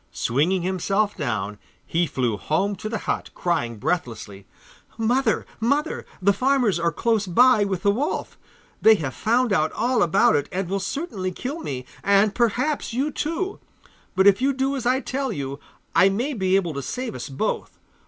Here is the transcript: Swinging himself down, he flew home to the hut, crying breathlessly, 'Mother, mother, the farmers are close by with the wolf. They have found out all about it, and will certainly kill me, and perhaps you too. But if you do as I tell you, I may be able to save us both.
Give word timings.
Swinging 0.13 0.63
himself 0.63 1.15
down, 1.15 1.59
he 1.85 2.07
flew 2.07 2.35
home 2.35 2.75
to 2.75 2.89
the 2.89 2.97
hut, 3.05 3.29
crying 3.35 3.77
breathlessly, 3.77 4.47
'Mother, 4.97 5.45
mother, 5.59 6.07
the 6.19 6.33
farmers 6.33 6.79
are 6.79 6.91
close 6.91 7.27
by 7.27 7.65
with 7.65 7.83
the 7.83 7.91
wolf. 7.91 8.35
They 8.81 8.95
have 8.95 9.13
found 9.13 9.53
out 9.53 9.71
all 9.73 10.01
about 10.01 10.35
it, 10.35 10.49
and 10.51 10.67
will 10.67 10.79
certainly 10.79 11.31
kill 11.31 11.59
me, 11.59 11.85
and 12.03 12.33
perhaps 12.33 12.93
you 12.93 13.11
too. 13.11 13.59
But 14.15 14.25
if 14.25 14.41
you 14.41 14.53
do 14.53 14.75
as 14.75 14.87
I 14.87 15.01
tell 15.01 15.31
you, 15.31 15.59
I 15.95 16.09
may 16.09 16.33
be 16.33 16.55
able 16.55 16.73
to 16.73 16.81
save 16.81 17.13
us 17.13 17.29
both. 17.29 17.77